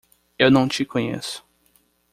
[0.39, 1.45] Eu não te conheço!